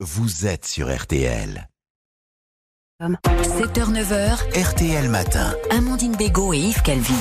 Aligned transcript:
vous 0.00 0.46
êtes 0.46 0.64
sur 0.64 0.96
RTL. 0.96 1.68
7h, 3.02 3.92
9h, 3.92 4.62
RTL 4.62 5.08
Matin. 5.08 5.52
Amandine 5.70 6.14
Bégaud 6.14 6.52
et 6.52 6.58
Yves 6.58 6.82
Calvi. 6.82 7.14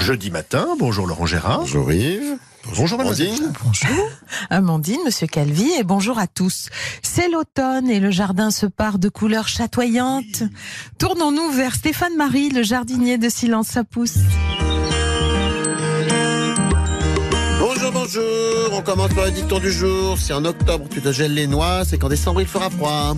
Jeudi 0.00 0.30
matin, 0.30 0.68
bonjour 0.78 1.06
Laurent 1.06 1.26
Gérard. 1.26 1.60
Bonjour 1.60 1.92
Yves. 1.92 2.38
Bonjour 2.74 3.00
Amandine. 3.02 3.52
Bonjour. 3.62 4.08
Amandine, 4.50 5.00
Monsieur 5.04 5.26
Calvi, 5.26 5.70
et 5.78 5.84
bonjour 5.84 6.18
à 6.18 6.26
tous. 6.26 6.70
C'est 7.02 7.28
l'automne 7.28 7.90
et 7.90 8.00
le 8.00 8.10
jardin 8.10 8.50
se 8.50 8.64
part 8.64 8.98
de 8.98 9.10
couleurs 9.10 9.48
chatoyantes. 9.48 10.44
Tournons-nous 10.98 11.50
vers 11.50 11.74
Stéphane 11.74 12.16
Marie, 12.16 12.48
le 12.48 12.62
jardinier 12.62 13.18
de 13.18 13.28
Silence 13.28 13.68
ça 13.68 13.84
pousse. 13.84 14.16
Bonjour. 18.08 18.72
On 18.72 18.80
commence 18.80 19.12
par 19.12 19.26
le 19.26 19.32
dicton 19.32 19.58
du 19.58 19.70
jour. 19.70 20.16
Si 20.16 20.32
en 20.32 20.42
octobre 20.46 20.86
tu 20.90 21.02
te 21.02 21.12
gèles 21.12 21.34
les 21.34 21.46
noix, 21.46 21.84
c'est 21.84 21.98
qu'en 21.98 22.08
décembre 22.08 22.40
il 22.40 22.46
fera 22.46 22.70
froid. 22.70 23.14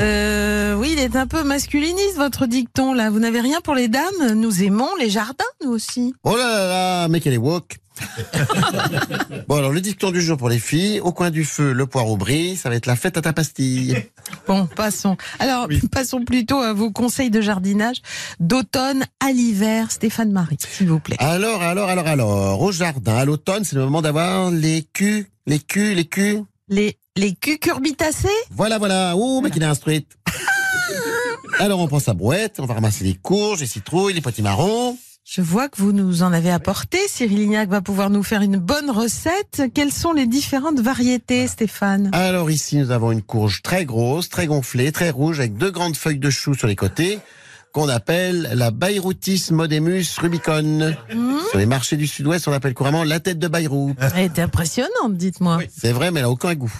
Euh, 0.00 0.74
oui, 0.74 0.92
il 0.92 0.98
est 0.98 1.16
un 1.16 1.26
peu 1.26 1.42
masculiniste 1.42 2.16
votre 2.16 2.46
dicton 2.46 2.94
là. 2.94 3.10
Vous 3.10 3.18
n'avez 3.18 3.40
rien 3.40 3.60
pour 3.60 3.74
les 3.74 3.88
dames 3.88 4.32
Nous 4.34 4.62
aimons 4.62 4.88
les 4.98 5.10
jardins, 5.10 5.44
nous 5.62 5.70
aussi. 5.70 6.14
Oh 6.24 6.34
là 6.34 6.48
là 6.48 6.66
là, 6.66 7.08
mais 7.08 7.20
qu'elle 7.20 7.34
est 7.34 7.36
woke. 7.36 7.76
bon 9.48 9.56
alors 9.56 9.72
le 9.72 9.80
dicton 9.80 10.10
du 10.10 10.20
jour 10.20 10.36
pour 10.36 10.48
les 10.48 10.58
filles. 10.58 11.00
Au 11.00 11.12
coin 11.12 11.30
du 11.30 11.44
feu, 11.44 11.72
le 11.72 11.86
poireau 11.86 12.16
brille. 12.16 12.56
Ça 12.56 12.68
va 12.68 12.76
être 12.76 12.86
la 12.86 12.96
fête 12.96 13.16
à 13.16 13.22
ta 13.22 13.32
pastille. 13.32 13.96
Bon, 14.48 14.66
passons. 14.66 15.16
Alors, 15.38 15.68
passons 15.92 16.24
plutôt 16.24 16.58
à 16.58 16.72
vos 16.72 16.90
conseils 16.90 17.30
de 17.30 17.40
jardinage 17.40 18.02
d'automne 18.40 19.04
à 19.20 19.30
l'hiver. 19.30 19.92
Stéphane 19.92 20.32
Marie, 20.32 20.56
s'il 20.58 20.88
vous 20.88 20.98
plaît. 20.98 21.16
Alors, 21.20 21.62
alors, 21.62 21.88
alors, 21.88 22.06
alors. 22.08 22.60
Au 22.60 22.72
jardin, 22.72 23.16
à 23.16 23.24
l'automne, 23.24 23.62
c'est 23.62 23.76
le 23.76 23.82
moment 23.82 24.02
d'avoir 24.02 24.50
les 24.50 24.84
culs, 24.92 25.28
les 25.46 25.60
culs, 25.60 25.94
les 25.94 26.06
culs. 26.06 26.42
Les, 26.68 26.98
les 27.16 27.34
cucurbitacées 27.34 28.28
Voilà, 28.50 28.78
voilà. 28.78 29.14
Oh, 29.16 29.40
mais 29.42 29.50
qu'il 29.50 29.62
est 29.62 29.66
instruite. 29.66 30.16
Alors 31.58 31.80
on 31.80 31.88
prend 31.88 32.00
sa 32.00 32.12
brouette, 32.12 32.56
on 32.58 32.66
va 32.66 32.74
ramasser 32.74 33.04
les 33.04 33.14
courges, 33.14 33.60
les 33.60 33.66
citrouilles, 33.66 34.12
les 34.12 34.20
petits 34.20 34.42
marrons. 34.42 34.98
Je 35.28 35.42
vois 35.42 35.68
que 35.68 35.78
vous 35.78 35.90
nous 35.90 36.22
en 36.22 36.32
avez 36.32 36.52
apporté. 36.52 36.98
Cyril 37.08 37.38
Lignac 37.38 37.68
va 37.68 37.80
pouvoir 37.80 38.10
nous 38.10 38.22
faire 38.22 38.42
une 38.42 38.58
bonne 38.58 38.92
recette. 38.92 39.64
Quelles 39.74 39.92
sont 39.92 40.12
les 40.12 40.28
différentes 40.28 40.78
variétés, 40.78 41.48
Stéphane? 41.48 42.10
Alors 42.12 42.48
ici, 42.48 42.76
nous 42.76 42.92
avons 42.92 43.10
une 43.10 43.22
courge 43.22 43.60
très 43.60 43.84
grosse, 43.84 44.28
très 44.28 44.46
gonflée, 44.46 44.92
très 44.92 45.10
rouge, 45.10 45.40
avec 45.40 45.56
deux 45.56 45.72
grandes 45.72 45.96
feuilles 45.96 46.20
de 46.20 46.30
chou 46.30 46.54
sur 46.54 46.68
les 46.68 46.76
côtés, 46.76 47.18
qu'on 47.76 47.90
appelle 47.90 48.48
la 48.54 48.70
Bayroutis 48.70 49.48
modemus 49.50 50.06
rubicon. 50.18 50.96
Sur 51.50 51.58
les 51.58 51.66
marchés 51.66 51.98
du 51.98 52.06
sud-ouest, 52.06 52.48
on 52.48 52.50
l'appelle 52.50 52.72
couramment 52.72 53.04
la 53.04 53.20
tête 53.20 53.38
de 53.38 53.48
Bayrou. 53.48 53.94
Elle 54.00 54.24
est 54.24 54.38
impressionnante, 54.38 55.12
dites-moi. 55.12 55.58
C'est 55.76 55.92
vrai, 55.92 56.10
mais 56.10 56.20
elle 56.20 56.24
n'a 56.24 56.30
aucun 56.30 56.54
goût. 56.54 56.72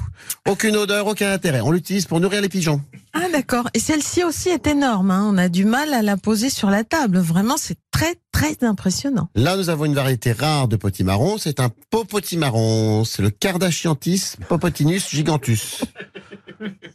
Aucune 0.48 0.74
odeur, 0.74 1.06
aucun 1.06 1.30
intérêt. 1.30 1.60
On 1.60 1.70
l'utilise 1.70 2.06
pour 2.06 2.18
nourrir 2.18 2.40
les 2.40 2.48
pigeons. 2.48 2.80
Ah 3.12 3.26
d'accord. 3.30 3.68
Et 3.74 3.78
celle-ci 3.78 4.24
aussi 4.24 4.48
est 4.48 4.66
énorme. 4.66 5.10
hein. 5.10 5.30
On 5.30 5.36
a 5.36 5.50
du 5.50 5.66
mal 5.66 5.92
à 5.92 6.00
la 6.00 6.16
poser 6.16 6.48
sur 6.48 6.70
la 6.70 6.82
table. 6.82 7.18
Vraiment, 7.18 7.58
c'est 7.58 7.76
très 7.90 8.14
très 8.32 8.56
impressionnant. 8.62 9.28
Là, 9.34 9.58
nous 9.58 9.68
avons 9.68 9.84
une 9.84 9.94
variété 9.94 10.32
rare 10.32 10.66
de 10.66 10.76
potimarron. 10.76 11.36
C'est 11.36 11.60
un 11.60 11.68
popotimarron. 11.90 13.04
C'est 13.04 13.20
le 13.20 13.28
Kardashiantis 13.28 14.36
popotinus 14.48 15.10
gigantus. 15.10 15.82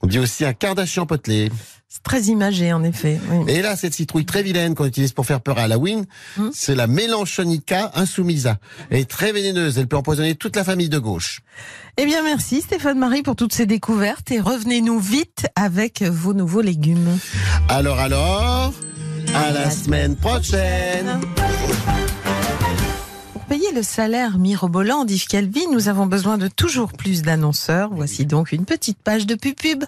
On 0.02 0.08
dit 0.08 0.18
aussi 0.18 0.44
un 0.44 0.54
Kardashian 0.54 1.06
potelé. 1.06 1.52
Très 2.12 2.24
imagé, 2.24 2.74
en 2.74 2.84
effet. 2.84 3.22
oui. 3.32 3.46
Et 3.54 3.62
là, 3.62 3.78
cette 3.78 3.94
citrouille 3.94 4.26
très 4.26 4.44
vilaine 4.44 4.76
qu'on 4.76 4.84
utilise 4.86 5.14
pour 5.14 5.26
faire 5.26 5.40
peur 5.40 5.58
à 5.58 5.62
Halloween, 5.62 6.04
Hum. 6.38 6.52
c'est 6.54 6.76
la 6.76 6.86
Mélanchonica 6.86 7.90
insumisa. 7.96 8.58
Elle 8.90 9.00
est 9.00 9.10
très 9.10 9.32
vénéneuse. 9.32 9.78
Elle 9.78 9.88
peut 9.88 9.96
empoisonner 9.96 10.36
toute 10.36 10.58
la 10.58 10.66
famille 10.66 10.90
de 10.90 11.00
gauche. 11.00 11.40
Eh 11.96 12.04
bien, 12.06 12.22
merci 12.22 12.60
Stéphane 12.60 13.00
Marie 13.00 13.22
pour 13.24 13.38
toutes 13.38 13.54
ces 13.54 13.66
découvertes 13.66 14.30
et 14.30 14.42
revenez-nous 14.42 15.00
vite 15.00 15.48
avec 15.56 16.02
vos 16.04 16.34
nouveaux 16.34 16.60
légumes. 16.60 17.18
Alors, 17.70 17.98
alors, 18.00 18.74
à 19.34 19.52
la 19.52 19.72
semaine 19.72 20.18
prochaine. 20.18 21.22
Pour 23.32 23.46
payer 23.46 23.72
le 23.74 23.84
salaire 23.84 24.38
mirobolant 24.38 25.06
d'Yves 25.06 25.28
Calvi, 25.28 25.62
nous 25.72 25.88
avons 25.88 26.08
besoin 26.08 26.38
de 26.38 26.50
toujours 26.50 26.92
plus 26.92 27.22
d'annonceurs. 27.22 27.90
Voici 27.94 28.26
donc 28.26 28.52
une 28.52 28.66
petite 28.66 28.98
page 29.02 29.26
de 29.26 29.36
pub-pub. 29.36 29.86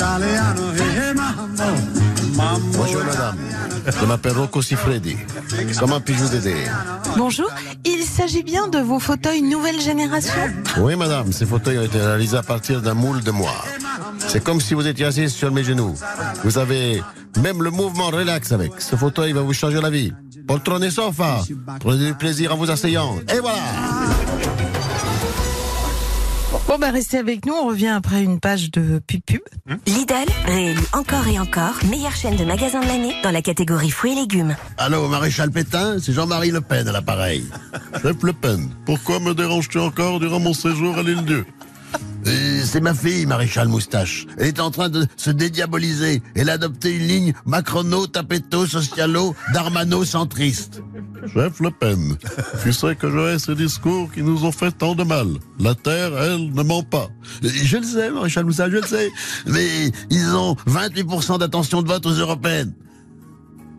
Mambo, 0.00 0.62
mambo 2.34 2.66
Bonjour 2.76 3.04
madame. 3.04 3.36
Je 3.86 4.06
m'appelle 4.06 4.32
Rocco 4.36 4.62
Siffredi. 4.62 5.16
Comment 5.78 6.00
puis-je 6.00 6.24
vous 6.24 6.34
aider 6.36 6.56
Bonjour, 7.16 7.50
il 7.84 8.02
s'agit 8.02 8.42
bien 8.42 8.68
de 8.68 8.78
vos 8.78 8.98
fauteuils 8.98 9.42
nouvelle 9.42 9.80
génération? 9.80 10.32
Oui 10.78 10.96
madame, 10.96 11.32
ces 11.32 11.46
fauteuils 11.46 11.78
ont 11.78 11.84
été 11.84 12.00
réalisés 12.00 12.36
à 12.36 12.42
partir 12.42 12.80
d'un 12.82 12.94
moule 12.94 13.22
de 13.22 13.30
moi. 13.30 13.52
C'est 14.18 14.42
comme 14.42 14.60
si 14.60 14.74
vous 14.74 14.86
étiez 14.86 15.06
assise 15.06 15.32
sur 15.32 15.52
mes 15.52 15.64
genoux. 15.64 15.94
Vous 16.42 16.58
avez 16.58 17.02
même 17.40 17.62
le 17.62 17.70
mouvement 17.70 18.08
relax 18.08 18.52
avec. 18.52 18.72
Ce 18.78 18.96
fauteuil 18.96 19.32
va 19.32 19.42
vous 19.42 19.52
changer 19.54 19.80
la 19.80 19.90
vie. 19.90 20.12
Poltron 20.46 20.82
et 20.82 20.90
sofa. 20.90 21.40
Prenez 21.80 22.06
du 22.06 22.14
plaisir 22.14 22.52
en 22.52 22.56
vous 22.56 22.70
asseyant. 22.70 23.16
Et 23.34 23.38
voilà 23.40 23.58
Bon, 26.74 26.80
bah 26.80 26.90
restez 26.90 27.18
avec 27.18 27.46
nous, 27.46 27.52
on 27.52 27.68
revient 27.68 27.86
après 27.86 28.24
une 28.24 28.40
page 28.40 28.72
de 28.72 28.98
pub-pub. 28.98 29.42
Lidl, 29.86 30.28
réélu 30.44 30.80
encore 30.92 31.28
et 31.28 31.38
encore, 31.38 31.74
meilleure 31.88 32.16
chaîne 32.16 32.34
de 32.34 32.44
magasins 32.44 32.80
de 32.80 32.86
l'année 32.88 33.14
dans 33.22 33.30
la 33.30 33.42
catégorie 33.42 33.90
fruits 33.90 34.10
et 34.10 34.16
légumes. 34.16 34.56
Allô, 34.76 35.06
maréchal 35.06 35.52
Pétain, 35.52 35.98
c'est 36.00 36.12
Jean-Marie 36.12 36.50
Le 36.50 36.60
Pen 36.60 36.88
à 36.88 36.90
l'appareil. 36.90 37.44
Chef 38.02 38.20
Le 38.24 38.32
Pen, 38.32 38.70
pourquoi 38.86 39.20
me 39.20 39.34
déranges-tu 39.34 39.78
encore 39.78 40.18
durant 40.18 40.40
mon 40.40 40.52
séjour 40.52 40.98
à 40.98 41.04
l'île 41.04 41.24
Dieu? 41.24 41.46
Euh, 42.26 42.62
c'est 42.64 42.80
ma 42.80 42.94
fille, 42.94 43.26
maréchal 43.26 43.68
Moustache. 43.68 44.26
Elle 44.38 44.48
est 44.48 44.60
en 44.60 44.70
train 44.70 44.88
de 44.88 45.06
se 45.16 45.30
dédiaboliser. 45.30 46.22
Elle 46.34 46.50
a 46.50 46.54
adopté 46.54 46.94
une 46.94 47.06
ligne 47.06 47.32
macrono, 47.44 48.06
tapeto, 48.06 48.66
socialo, 48.66 49.34
darmano, 49.52 50.04
centriste. 50.04 50.82
Chef 51.32 51.60
Le 51.60 51.70
Pen, 51.70 52.16
tu 52.62 52.72
sais 52.72 52.96
que 52.96 53.10
je 53.10 53.18
hais 53.34 53.38
ces 53.38 53.54
discours 53.54 54.12
qui 54.12 54.22
nous 54.22 54.44
ont 54.44 54.52
fait 54.52 54.70
tant 54.72 54.94
de 54.94 55.04
mal. 55.04 55.26
La 55.58 55.74
terre, 55.74 56.10
elle, 56.22 56.52
ne 56.52 56.62
ment 56.62 56.82
pas. 56.82 57.08
Euh, 57.44 57.48
Je 57.48 57.78
le 57.78 57.82
sais, 57.82 58.10
maréchal 58.10 58.44
Moustache, 58.44 58.70
je 58.70 58.76
le 58.76 58.86
sais. 58.86 59.10
Mais 59.46 59.90
ils 60.10 60.34
ont 60.34 60.54
28% 60.66 61.38
d'attention 61.38 61.82
de 61.82 61.88
vote 61.88 62.04
aux 62.06 62.12
européennes. 62.12 62.74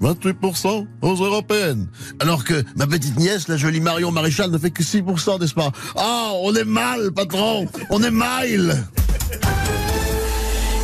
28% 0.02 0.88
aux 1.02 1.16
européennes. 1.16 1.88
Alors 2.20 2.44
que 2.44 2.64
ma 2.76 2.88
petite 2.88 3.18
nièce, 3.18 3.48
la 3.48 3.58
jolie 3.58 3.80
Marion 3.80 4.12
Maréchal, 4.12 4.52
ne 4.52 4.58
fait 4.58 4.72
que 4.72 4.84
6%, 4.84 5.40
n'est-ce 5.40 5.54
pas? 5.54 5.72
Ah, 5.96 6.32
on 6.42 6.54
est 6.56 6.66
mal, 6.66 7.12
patron 7.12 7.68
On 7.90 8.04
est 8.04 8.12
mal 8.12 8.86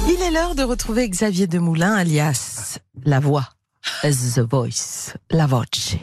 Il 0.08 0.22
est 0.22 0.32
l'heure 0.32 0.56
de 0.56 0.64
retrouver 0.64 1.08
Xavier 1.10 1.48
Demoulin, 1.48 1.94
alias 1.94 2.80
La 3.04 3.20
Voix, 3.20 3.50
The 4.04 4.40
Voice, 4.40 5.14
La 5.30 5.48
Voce. 5.48 5.96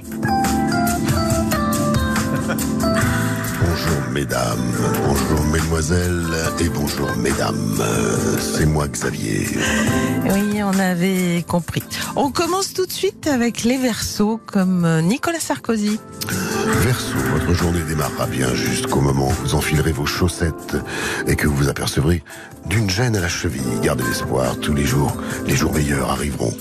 Mesdames, 4.18 4.72
bonjour 5.06 5.44
mesdemoiselles 5.44 6.34
et 6.58 6.68
bonjour 6.70 7.08
mesdames. 7.18 7.80
C'est 8.40 8.66
moi 8.66 8.88
Xavier. 8.88 9.46
Oui, 10.24 10.60
on 10.60 10.76
avait 10.76 11.44
compris. 11.46 11.84
On 12.16 12.32
commence 12.32 12.74
tout 12.74 12.84
de 12.84 12.90
suite 12.90 13.28
avec 13.28 13.62
les 13.62 13.78
versos, 13.78 14.40
comme 14.44 14.84
euh, 14.84 15.02
Nicolas 15.02 15.38
Sarkozy. 15.38 16.00
Verseau, 16.80 17.16
votre 17.32 17.54
journée 17.54 17.82
démarrera 17.86 18.26
bien 18.26 18.52
jusqu'au 18.56 19.00
moment 19.00 19.28
où 19.28 19.42
vous 19.44 19.54
enfilerez 19.54 19.92
vos 19.92 20.06
chaussettes 20.06 20.76
et 21.28 21.36
que 21.36 21.46
vous 21.46 21.54
vous 21.54 21.68
apercevrez 21.68 22.24
d'une 22.66 22.90
gêne 22.90 23.14
à 23.14 23.20
la 23.20 23.28
cheville. 23.28 23.62
Gardez 23.84 24.02
l'espoir, 24.02 24.58
tous 24.58 24.74
les 24.74 24.84
jours, 24.84 25.16
les 25.46 25.54
jours 25.54 25.72
meilleurs 25.72 26.10
arriveront. 26.10 26.54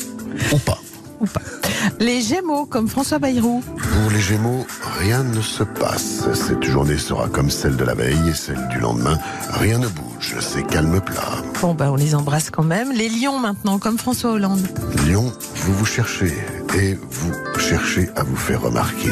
Ou 0.54 0.60
pas. 0.60 0.78
Ou 1.20 1.26
pas. 1.26 1.42
Les 2.00 2.22
Gémeaux, 2.22 2.66
comme 2.66 2.88
François 2.88 3.20
Bayrou. 3.20 3.64
Pour 3.78 4.12
les 4.12 4.20
Gémeaux, 4.20 4.66
rien 5.00 5.24
ne 5.24 5.42
se 5.42 5.64
passe. 5.64 6.26
Cette 6.34 6.64
journée 6.64 6.98
sera 6.98 7.28
comme 7.28 7.50
celle 7.50 7.76
de 7.76 7.84
la 7.84 7.96
veille 7.96 8.30
et 8.30 8.34
celle 8.34 8.68
du 8.70 8.80
lendemain. 8.80 9.18
Rien 9.52 9.80
ne 9.80 9.88
bouge, 9.88 10.36
c'est 10.40 10.66
calme 10.66 11.02
plat. 11.02 11.44
Bon, 11.62 11.74
bah, 11.74 11.92
on 11.92 11.96
les 11.96 12.14
embrasse 12.14 12.50
quand 12.50 12.64
même. 12.64 12.92
Les 12.92 13.10
Lions, 13.10 13.40
maintenant, 13.40 13.80
comme 13.80 13.98
François 13.98 14.32
Hollande. 14.32 14.68
Lyon, 15.06 15.32
vous 15.56 15.74
vous 15.74 15.86
cherchez 15.86 16.34
et 16.78 16.98
vous 17.10 17.32
cherchez 17.60 18.10
à 18.16 18.24
vous 18.24 18.36
faire 18.36 18.62
remarquer. 18.62 19.12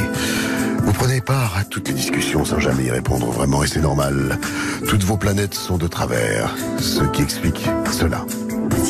Vous 0.83 0.93
prenez 0.93 1.19
part 1.19 1.57
à 1.57 1.63
toutes 1.63 1.87
les 1.87 1.95
discussions 1.95 2.45
sans 2.45 2.59
jamais 2.59 2.83
y 2.83 2.91
répondre 2.91 3.31
vraiment 3.31 3.63
et 3.63 3.67
c'est 3.67 3.81
normal. 3.81 4.37
Toutes 4.87 5.03
vos 5.03 5.17
planètes 5.17 5.55
sont 5.55 5.77
de 5.77 5.87
travers, 5.87 6.55
ce 6.79 7.03
qui 7.05 7.23
explique 7.23 7.67
cela. 7.91 8.23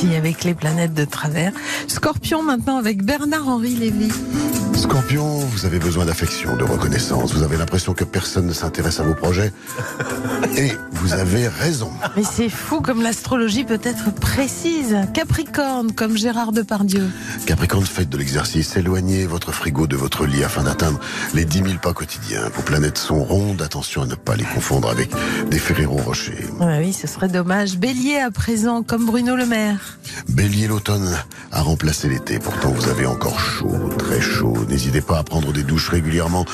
Avec 0.04 0.44
les 0.44 0.54
planètes 0.54 0.94
de 0.94 1.06
travers. 1.06 1.54
Scorpion, 1.88 2.44
maintenant, 2.44 2.78
avec 2.78 3.04
Bernard-Henri 3.04 3.76
Lévy. 3.76 4.12
Scorpion, 4.78 5.40
vous 5.40 5.66
avez 5.66 5.80
besoin 5.80 6.06
d'affection, 6.06 6.58
de 6.58 6.64
reconnaissance. 6.64 7.34
Vous 7.34 7.44
avez 7.44 7.56
l'impression 7.56 7.94
que 7.94 8.04
personne 8.04 8.46
ne 8.46 8.54
s'intéresse 8.54 9.00
à 9.00 9.04
vos 9.04 9.14
projets. 9.14 9.54
Et 10.58 10.72
vous 10.92 11.14
avez 11.14 11.48
raison. 11.48 11.92
Mais 12.16 12.24
c'est 12.24 12.50
fou 12.50 12.82
comme 12.82 13.02
l'astrologie 13.02 13.64
peut 13.64 13.80
être 13.84 14.14
précise. 14.14 14.98
Capricorne, 15.14 15.94
comme 15.94 16.18
Gérard 16.18 16.52
Depardieu. 16.52 17.10
Capricorne, 17.46 17.86
faites 17.86 18.10
de 18.10 18.18
l'exercice. 18.18 18.76
Éloignez 18.76 19.26
votre 19.26 19.52
frigo 19.52 19.88
de 19.88 19.96
votre 19.96 20.26
lit 20.26 20.44
afin 20.44 20.64
d'atteindre 20.64 21.00
les 21.34 21.46
10 21.46 21.58
000 21.60 21.70
pas 21.82 21.94
quotidiens. 21.94 22.50
Vos 22.54 22.62
planètes 22.62 22.98
sont 22.98 23.24
rondes. 23.24 23.62
Attention 23.62 24.02
à 24.02 24.06
ne 24.06 24.16
pas 24.16 24.36
les 24.36 24.44
confondre 24.44 24.90
avec 24.90 25.10
des 25.50 25.60
Ferrero 25.60 25.98
Rocher. 25.98 26.48
Ah 26.60 26.78
oui, 26.80 26.92
ce 26.92 27.08
serait 27.08 27.30
dommage. 27.30 27.78
Bélier 27.78 28.18
à 28.18 28.32
présent, 28.32 28.84
comme 28.84 29.06
Bruno 29.06 29.36
Le 29.36 29.46
Maire. 29.46 29.98
Bélier, 30.30 30.68
l'automne 30.68 31.18
a 31.52 31.62
remplacé 31.62 32.10
l'été. 32.10 32.40
Pourtant, 32.40 32.72
vous 32.72 32.90
avez 32.90 33.06
encore 33.06 33.40
chaud, 33.40 33.90
très 33.98 34.22
chaud. 34.22 34.65
N'hésitez 34.70 35.02
pas 35.02 35.20
à 35.20 35.24
prendre 35.24 35.54
des 35.54 35.64
douches 35.64 35.90
régulièrement 35.90 36.46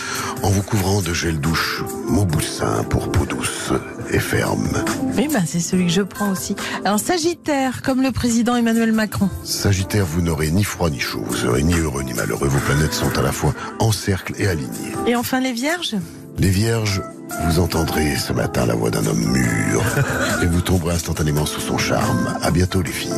en 0.43 0.49
vous 0.49 0.61
couvrant 0.61 1.01
de 1.01 1.13
gel 1.13 1.39
douche 1.39 1.83
Mauboussin 2.07 2.83
pour 2.89 3.11
peau 3.11 3.25
douce 3.25 3.71
et 4.11 4.19
ferme. 4.19 4.83
Oui, 5.17 5.27
ben 5.31 5.43
c'est 5.45 5.59
celui 5.59 5.85
que 5.85 5.91
je 5.91 6.01
prends 6.01 6.31
aussi. 6.31 6.55
Alors 6.85 6.99
Sagittaire, 6.99 7.81
comme 7.81 8.01
le 8.01 8.11
président 8.11 8.55
Emmanuel 8.55 8.91
Macron. 8.91 9.29
Sagittaire, 9.43 10.05
vous 10.05 10.21
n'aurez 10.21 10.51
ni 10.51 10.63
froid 10.63 10.89
ni 10.89 10.99
chaud. 10.99 11.23
Vous 11.25 11.35
serez 11.35 11.63
ni 11.63 11.75
heureux 11.75 12.03
ni 12.03 12.13
malheureux. 12.13 12.47
Vos 12.47 12.59
planètes 12.59 12.93
sont 12.93 13.17
à 13.17 13.21
la 13.21 13.31
fois 13.31 13.53
en 13.79 13.91
cercle 13.91 14.33
et 14.37 14.47
alignées. 14.47 14.93
Et 15.07 15.15
enfin 15.15 15.39
les 15.39 15.53
Vierges. 15.53 15.95
Les 16.37 16.49
vierges, 16.49 17.01
vous 17.45 17.59
entendrez 17.59 18.15
ce 18.15 18.33
matin 18.33 18.65
la 18.65 18.73
voix 18.73 18.89
d'un 18.89 19.05
homme 19.05 19.23
mûr 19.31 19.83
et 20.43 20.45
vous 20.45 20.61
tomberez 20.61 20.95
instantanément 20.95 21.45
sous 21.45 21.61
son 21.61 21.77
charme. 21.77 22.35
À 22.41 22.51
bientôt 22.51 22.81
les 22.81 22.91
filles. 22.91 23.11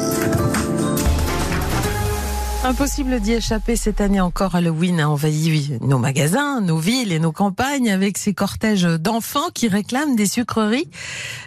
Impossible 2.66 3.20
d'y 3.20 3.34
échapper 3.34 3.76
cette 3.76 4.00
année 4.00 4.22
encore. 4.22 4.56
Halloween 4.56 5.02
a 5.02 5.10
envahi 5.10 5.78
nos 5.82 5.98
magasins, 5.98 6.62
nos 6.62 6.78
villes 6.78 7.12
et 7.12 7.20
nos 7.20 7.34
campagnes 7.34 7.92
avec 7.92 8.18
ces 8.18 8.34
cortèges 8.34 8.84
d'enfants 8.84 9.50
qui 9.54 9.68
réclament 9.68 10.16
des 10.16 10.28
sucreries. 10.28 10.90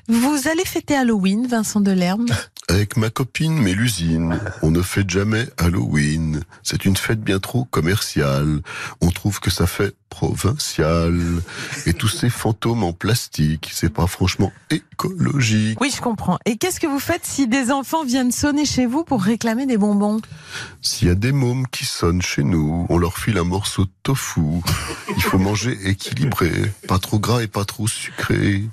Vous 0.09 0.43
allez 0.47 0.65
fêter 0.67 0.95
Halloween, 0.95 1.47
Vincent 1.47 1.81
Delerme? 1.81 2.27
Avec 2.69 2.97
ma 2.97 3.11
copine 3.11 3.63
Mélusine, 3.63 4.41
on 4.61 4.73
ne 4.73 4.83
fête 4.83 5.09
jamais 5.09 5.47
Halloween. 5.57 6.43
C'est 6.65 6.85
une 6.85 6.97
fête 6.97 7.21
bien 7.21 7.39
trop 7.39 7.65
commerciale. 7.65 8.61
On 9.01 9.11
trouve 9.11 9.39
que 9.39 9.51
ça 9.51 9.69
fait 9.69 9.95
provincial. 10.11 11.17
Et 11.87 11.93
tous 11.93 12.09
ces 12.09 12.29
fantômes 12.29 12.83
en 12.83 12.93
plastique, 12.93 13.71
c'est 13.73 13.93
pas 13.93 14.09
franchement 14.09 14.53
écologique. 14.71 15.81
Oui, 15.81 15.93
je 15.95 16.01
comprends. 16.01 16.39
Et 16.45 16.57
qu'est-ce 16.57 16.81
que 16.81 16.89
vous 16.89 16.99
faites 16.99 17.25
si 17.25 17.47
des 17.47 17.71
enfants 17.71 18.05
viennent 18.05 18.33
sonner 18.33 18.65
chez 18.65 18.87
vous 18.87 19.05
pour 19.05 19.23
réclamer 19.23 19.67
des 19.67 19.77
bonbons? 19.77 20.21
S'il 20.83 21.07
y 21.07 21.11
a 21.13 21.15
des 21.15 21.33
mômes 21.33 21.69
qui 21.69 21.85
sonnent 21.85 22.23
chez 22.23 22.43
nous, 22.43 22.85
on 22.89 22.99
leur 22.99 23.17
file 23.17 23.39
un 23.39 23.45
morceau 23.45 23.85
de 23.85 23.93
tofu. 24.03 24.41
Il 25.17 25.23
faut 25.23 25.39
manger 25.39 25.79
équilibré, 25.85 26.51
pas 26.89 26.99
trop 26.99 27.21
gras 27.21 27.43
et 27.43 27.49
pas 27.49 27.65
trop 27.65 27.87
sucré. 27.87 28.65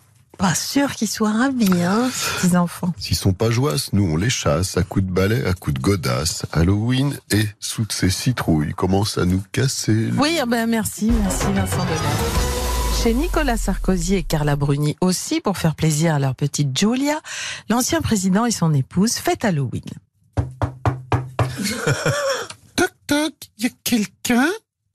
Pas 0.44 0.56
sûr 0.56 0.92
qu'ils 0.96 1.08
soient 1.08 1.32
ravis, 1.32 1.72
hein, 1.84 2.10
ces 2.14 2.48
petits 2.50 2.58
enfants. 2.58 2.94
S'ils 2.98 3.16
sont 3.16 3.32
pas 3.32 3.50
joasses, 3.50 3.94
nous 3.94 4.04
on 4.04 4.18
les 4.18 4.30
chasse 4.30 4.76
à 4.76 4.84
coups 4.84 5.06
de 5.06 5.10
balai, 5.10 5.46
à 5.46 5.54
coups 5.54 5.76
de 5.76 5.80
godasse. 5.82 6.46
Halloween 6.52 7.18
et 7.32 7.48
sous 7.62 7.86
ces 7.90 8.10
citrouilles 8.10 8.74
commencent 8.74 9.18
à 9.18 9.24
nous 9.24 9.42
casser. 9.54 9.94
le- 9.94 10.12
Oui, 10.20 10.38
ah 10.42 10.46
ben 10.46 10.68
merci, 10.68 11.12
merci 11.12 11.46
Vincent 11.46 11.86
Delerme. 11.86 13.02
Chez 13.02 13.14
Nicolas 13.14 13.56
Sarkozy 13.56 14.16
et 14.16 14.24
Carla 14.24 14.58
Bruni 14.58 14.98
aussi, 15.00 15.40
pour 15.40 15.58
faire 15.58 15.76
plaisir 15.76 16.14
à 16.14 16.20
leur 16.20 16.36
petite 16.36 16.78
Julia, 16.78 17.22
l'ancien 17.70 18.02
président 18.02 18.46
et 18.46 18.52
son 18.52 18.74
épouse 18.74 19.14
fêtent 19.14 19.46
Halloween. 19.46 19.82
Toc 22.76 22.92
toc, 23.08 23.34
y 23.60 23.68
a 23.68 23.70
quelqu'un? 23.86 24.50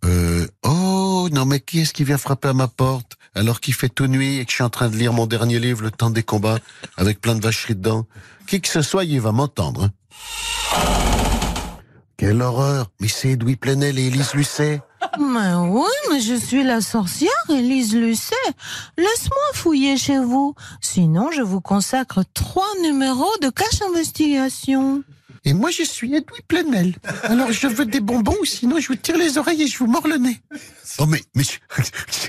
Euh, 0.04 0.46
oh, 0.62 1.30
non 1.32 1.46
mais 1.46 1.60
qui 1.60 1.80
est-ce 1.80 1.94
qui 1.94 2.04
vient 2.04 2.18
frapper 2.18 2.48
à 2.48 2.52
ma 2.52 2.68
porte? 2.68 3.14
Alors 3.38 3.60
qu'il 3.60 3.74
fait 3.74 3.88
tout 3.88 4.06
nuit 4.08 4.38
et 4.38 4.44
que 4.44 4.50
je 4.50 4.56
suis 4.56 4.64
en 4.64 4.70
train 4.70 4.88
de 4.88 4.96
lire 4.96 5.12
mon 5.12 5.26
dernier 5.26 5.58
livre, 5.58 5.82
Le 5.82 5.90
temps 5.90 6.10
des 6.10 6.22
combats, 6.22 6.58
avec 6.96 7.20
plein 7.20 7.34
de 7.34 7.40
vacheries 7.40 7.74
dedans 7.76 8.04
Qui 8.46 8.60
que 8.60 8.68
ce 8.68 8.82
soit, 8.82 9.04
il 9.04 9.20
va 9.20 9.32
m'entendre. 9.32 9.84
hein. 9.84 9.90
Quelle 12.16 12.42
horreur 12.42 12.90
Mais 13.00 13.06
c'est 13.08 13.30
Edoui 13.30 13.54
Plenel 13.56 13.98
et 13.98 14.06
Élise 14.08 14.34
Lucet. 14.34 14.80
Mais 15.20 15.54
oui, 15.54 15.86
mais 16.10 16.20
je 16.20 16.34
suis 16.34 16.64
la 16.64 16.80
sorcière 16.80 17.30
Élise 17.48 17.94
Lucet. 17.94 18.34
Laisse-moi 18.96 19.38
fouiller 19.54 19.96
chez 19.96 20.18
vous. 20.18 20.54
Sinon, 20.80 21.30
je 21.30 21.42
vous 21.42 21.60
consacre 21.60 22.24
trois 22.34 22.66
numéros 22.82 23.30
de 23.40 23.50
cache 23.50 23.82
investigation. 23.88 25.04
Et 25.48 25.54
moi, 25.54 25.70
je 25.70 25.82
suis 25.82 26.14
Edoui 26.14 26.40
Plenel. 26.46 26.94
Alors, 27.22 27.50
je 27.52 27.68
veux 27.68 27.86
des 27.86 28.00
bonbons 28.00 28.36
ou 28.42 28.44
sinon 28.44 28.80
je 28.80 28.88
vous 28.88 28.96
tire 28.96 29.16
les 29.16 29.38
oreilles 29.38 29.62
et 29.62 29.66
je 29.66 29.78
vous 29.78 29.86
mords 29.86 30.06
le 30.06 30.18
nez. 30.18 30.38
Oh, 30.98 31.06
mais, 31.06 31.22
mais 31.34 31.42
je, 31.42 31.82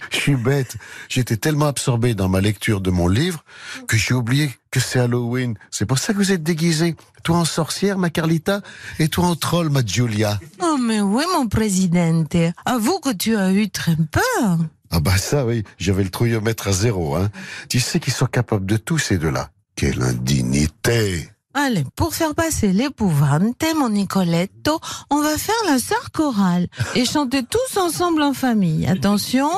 je 0.10 0.16
suis 0.16 0.36
bête. 0.38 0.78
J'étais 1.10 1.36
tellement 1.36 1.66
absorbé 1.66 2.16
dans 2.16 2.30
ma 2.30 2.40
lecture 2.40 2.80
de 2.80 2.90
mon 2.92 3.10
livre 3.10 3.44
que 3.90 3.98
j'ai 3.98 4.14
oublié 4.14 4.50
que 4.72 4.80
c'est 4.80 5.00
Halloween. 5.00 5.56
C'est 5.70 5.86
pour 5.86 6.00
ça 6.00 6.14
que 6.14 6.18
vous 6.18 6.32
êtes 6.32 6.44
déguisé. 6.44 6.96
Toi 7.24 7.36
en 7.36 7.44
sorcière, 7.44 7.98
ma 7.98 8.10
Carlita, 8.10 8.62
et 9.00 9.10
toi 9.10 9.26
en 9.26 9.36
troll, 9.36 9.70
ma 9.70 9.86
Giulia. 9.86 10.40
Oh, 10.64 10.78
mais 10.80 11.02
oui, 11.02 11.26
mon 11.34 11.50
présidente? 11.50 12.38
Avoue 12.64 13.00
que 13.00 13.12
tu 13.12 13.36
as 13.36 13.52
eu 13.52 13.70
très 13.70 13.98
peur. 13.98 14.60
Ah 14.92 15.02
bah 15.02 15.18
ça, 15.18 15.46
oui, 15.46 15.66
j'avais 15.78 16.06
le 16.06 16.10
trouillomètre 16.10 16.70
à 16.70 16.72
zéro. 16.72 17.18
Hein. 17.18 17.30
Tu 17.68 17.82
sais 17.82 18.00
qu'ils 18.00 18.14
sont 18.14 18.28
capables 18.28 18.66
de 18.66 18.78
tout, 18.78 18.98
ces 18.98 19.18
deux-là. 19.18 19.50
Quelle 19.76 20.02
indignité 20.04 21.30
Allez, 21.56 21.84
pour 21.96 22.14
faire 22.14 22.36
passer 22.36 22.72
l'épouvante, 22.72 23.64
mon 23.76 23.90
Nicoletto, 23.90 24.80
on 25.10 25.22
va 25.22 25.36
faire 25.36 25.56
la 25.66 25.80
sœur 25.80 26.12
chorale 26.12 26.68
et 26.94 27.06
chanter 27.06 27.42
tous 27.44 27.80
ensemble 27.80 28.22
en 28.22 28.34
famille. 28.34 28.86
Attention, 28.86 29.50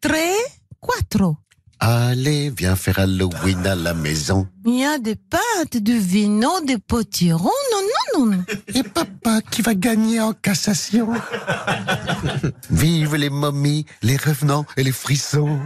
tre, 0.00 0.32
quattro. 0.80 1.36
Allez, 1.78 2.50
viens 2.50 2.74
faire 2.74 3.00
Halloween 3.00 3.66
à 3.66 3.74
la 3.74 3.92
maison. 3.92 4.46
Il 4.66 4.80
y 4.80 4.84
a 4.84 4.98
des 4.98 5.16
pâtes, 5.16 5.76
du 5.76 5.98
vino, 5.98 6.48
des 6.66 6.78
potirons, 6.78 7.50
non, 7.72 7.80
non, 8.18 8.26
non. 8.26 8.44
Et 8.74 8.82
papa 8.82 9.40
qui 9.50 9.60
va 9.60 9.74
gagner 9.74 10.20
en 10.20 10.32
cassation. 10.32 11.08
Vive 12.70 13.16
les 13.16 13.30
momies, 13.30 13.84
les 14.02 14.16
revenants 14.16 14.64
et 14.76 14.82
les 14.82 14.92
frissons. 14.92 15.58